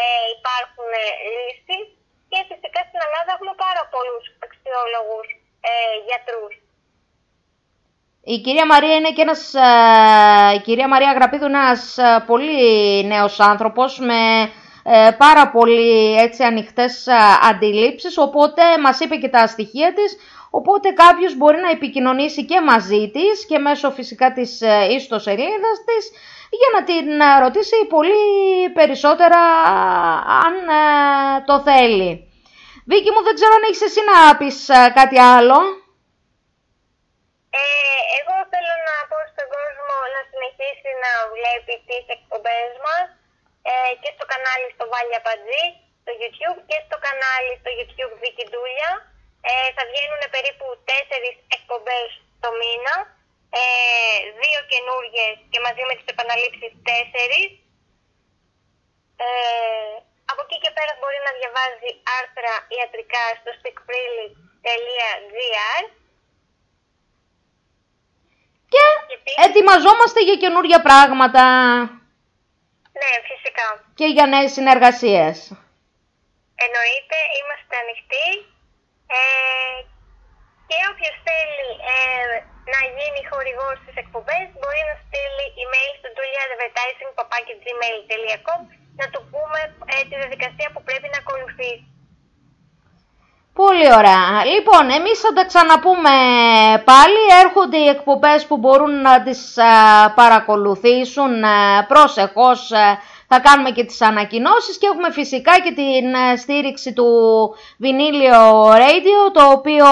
[0.00, 0.02] ε,
[0.36, 1.86] υπάρχουν ε, λύσεις
[2.30, 5.28] και φυσικά στην Ελλάδα έχουμε πάρα πολλούς αξιόλογους
[5.70, 5.72] ε,
[6.08, 6.54] γιατρούς.
[8.24, 13.06] Η κυρία Μαρία είναι και ένας, ε, η κυρία Μαρία Αγραπίδου είναι ένας ε, πολύ
[13.06, 14.50] νέος άνθρωπος με
[14.82, 17.14] ε, πάρα πολύ έτσι ανοιχτές ε,
[17.50, 20.16] αντιλήψεις, οπότε μας είπε και τα στοιχεία της,
[20.50, 26.10] οπότε κάποιος μπορεί να επικοινωνήσει και μαζί της και μέσω φυσικά της ε, ιστοσελίδας της
[26.60, 28.24] για να την ε, ρωτήσει πολύ
[28.78, 29.40] περισσότερα
[30.44, 32.10] αν ε, το θέλει.
[32.90, 35.58] Βίκυ μου δεν ξέρω αν έχεις εσύ να πεις ε, κάτι άλλο.
[37.60, 37.62] Ε,
[38.18, 43.06] εγώ θέλω να πω στον κόσμο να συνεχίσει να βλέπει τις εκπομπές μας
[43.70, 45.64] ε, και στο κανάλι στο Βάλια Πατζή,
[46.02, 48.90] στο YouTube και στο κανάλι στο YouTube Βίκυ Ντούλια.
[49.48, 52.08] Ε, θα βγαίνουν περίπου τέσσερις εκπομπές
[52.42, 52.96] το μήνα,
[53.60, 53.62] ε,
[54.42, 57.50] δύο καινούργιες και μαζί με τις επαναλήψεις τέσσερις.
[59.26, 59.94] Ε,
[60.30, 65.82] από εκεί και πέρα μπορεί να διαβάζει άρθρα ιατρικά στο speakfreely.gr
[68.72, 68.82] Και
[69.46, 71.44] ετοιμαζόμαστε για καινούργια πράγματα
[73.00, 73.66] Ναι, φυσικά.
[73.98, 75.34] και για νέες συνεργασίες.
[76.66, 78.28] Εννοείται, είμαστε ανοιχτοί
[79.18, 79.20] ε,
[80.68, 81.94] και όποιος θέλει ε,
[82.72, 88.60] να γίνει χορηγός στις εκπομπές μπορεί να στείλει email στο juliaadvertising.gmail.com
[89.00, 89.60] να του πούμε
[89.92, 91.86] ε, τη διαδικασία που πρέπει να ακολουθήσει.
[93.54, 94.44] Πολύ ωραία.
[94.54, 96.10] Λοιπόν, εμείς θα τα ξαναπούμε
[96.84, 97.22] πάλι.
[97.44, 102.72] Έρχονται οι εκπομπές που μπορούν να τις α, παρακολουθήσουν α, προσεχώς.
[102.72, 102.98] α,
[103.32, 107.06] θα κάνουμε και τις ανακοινώσεις και έχουμε φυσικά και την α, στήριξη του
[107.78, 109.86] Βινίλιο Radio, το οποίο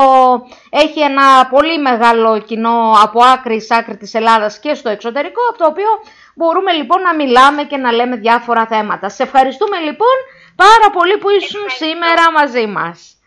[0.70, 5.58] έχει ένα πολύ μεγάλο κοινό από άκρη σ' άκρη της Ελλάδας και στο εξωτερικό, από
[5.58, 5.88] το οποίο
[6.34, 9.08] μπορούμε λοιπόν να μιλάμε και να λέμε διάφορα θέματα.
[9.08, 10.16] Σε ευχαριστούμε λοιπόν
[10.56, 13.17] πάρα πολύ που ήσουν σήμερα μαζί μας.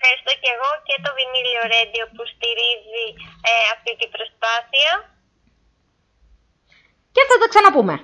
[0.00, 3.06] Ευχαριστώ και εγώ και το Vinyl Radio που στηρίζει
[3.50, 4.90] ε, αυτή την προσπάθεια.
[7.14, 7.94] Και θα τα ξαναπούμε.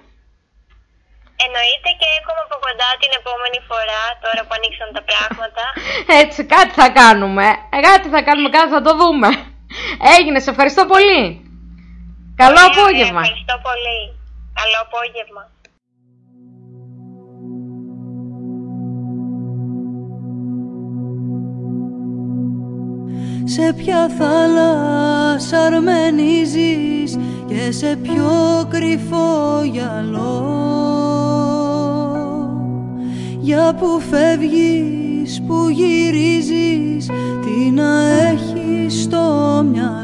[1.45, 5.65] Εννοείται και έρχομαι από κοντά την επόμενη φορά, τώρα που ανοίξαν τα πράγματα.
[6.23, 7.47] Έτσι, κάτι θα κάνουμε.
[7.75, 9.29] Ε, Κάτι θα κάνουμε, κάτι θα το δούμε.
[10.17, 11.23] Έγινε, σε ευχαριστώ πολύ.
[12.43, 13.21] Καλό Ωραία, απόγευμα.
[13.25, 14.01] Ευχαριστώ πολύ.
[14.61, 15.43] Καλό απόγευμα.
[23.47, 30.63] Σε ποια θάλασσα αρμενίζεις και σε ποιο κρυφό γυαλό.
[33.41, 37.07] Για που φεύγεις, που γυρίζεις,
[37.43, 40.03] τι να έχεις στο μυαλό.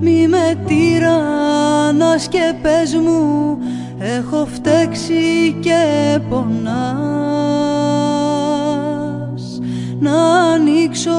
[0.00, 3.58] Μη με τυραννάς και πες μου,
[3.98, 7.99] έχω φταίξει και πονάς
[10.00, 11.10] να ανοίξω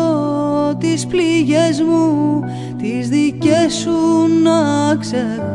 [0.77, 2.39] τις πληγές μου
[2.77, 3.91] τις δικές σου
[4.43, 5.51] να ξεχνάς.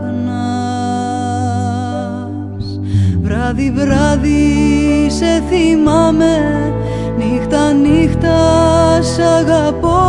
[3.22, 6.37] Βράδυ βράδυ σε θυμάμαι
[7.18, 8.39] νύχτα νύχτα
[9.03, 10.05] σ' αγαπώ.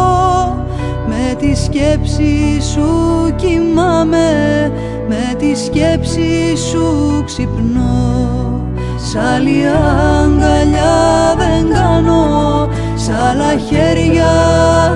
[1.07, 2.89] Με τη σκέψη σου
[3.35, 4.71] κοιμάμαι
[5.07, 8.61] με τη σκέψη σου ξυπνώ.
[8.97, 12.47] Σ' άλλη αγκαλιά δεν κάνω
[13.07, 14.31] Σ' άλλα χέρια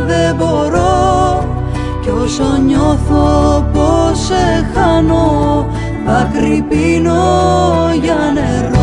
[0.08, 1.44] δεν μπορώ.
[2.02, 5.66] Κι όσο νιώθω πως σε χάνω
[6.06, 7.24] Δάκρυ πίνω
[8.02, 8.81] για νερό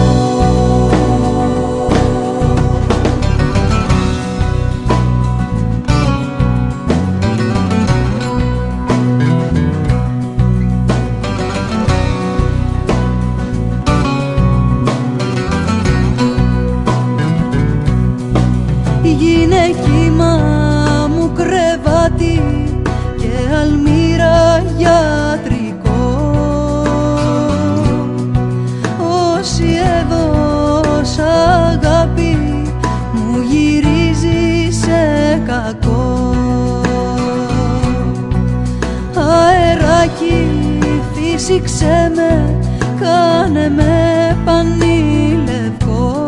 [41.48, 42.58] φύσηξε με,
[43.00, 46.26] κάνε με πανί λευκό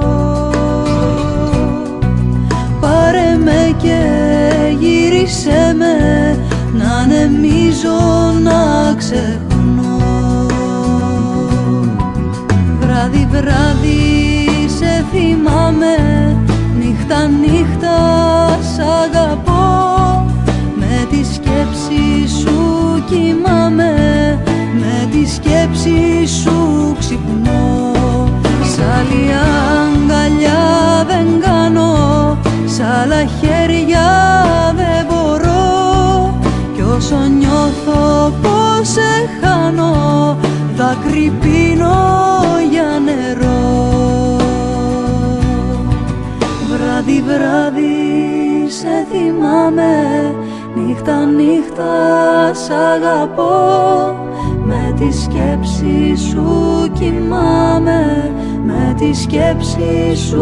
[2.80, 4.00] Πάρε με και
[4.78, 5.94] γύρισε με
[6.72, 8.00] να ανεμίζω
[8.42, 9.98] να ξεχνώ.
[12.80, 14.48] Βράδυ βράδυ
[14.78, 15.96] σε θυμάμαι
[16.78, 17.98] νύχτα νύχτα
[18.74, 20.26] σ' αγαπώ.
[20.74, 22.58] Με τη σκέψη σου
[23.10, 23.99] κοιμάμαι με τη
[25.43, 27.93] σκέψη σου ξυπνώ.
[28.72, 34.07] Σ' άλλη αγκαλιά δεν κάνω Σ' άλλα χέρια
[34.76, 36.34] δεν μπορώ.
[36.74, 40.36] Κι όσο νιώθω πως σε χάνω
[40.76, 41.97] Δάκρυ πίνω
[42.70, 44.38] για νερό.
[46.68, 47.91] Βράδυ βράδυ
[48.68, 50.34] σε θυμάμαι
[50.74, 51.93] Νύχτα νύχτα
[52.55, 54.19] σ' αγαπώ.
[54.19, 54.19] Με
[55.01, 58.30] τη σκέψη σου κοιμάμαι.
[58.64, 60.38] Με τη σκέψη σου